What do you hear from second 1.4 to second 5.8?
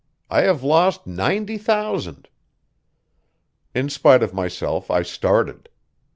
thousand." In spite of myself I started.